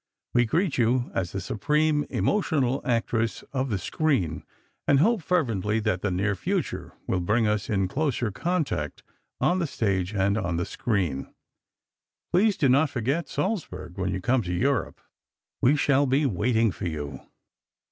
[0.33, 4.43] We greet you as the supreme emotional actress of the screen
[4.87, 9.03] and hope fervently that the near future will bring us in closer contact
[9.39, 11.31] on the stage and on the screen.
[12.33, 15.01] Please do not forget Salzburg when you come to Europe.
[15.61, 17.19] We shall be waiting for you.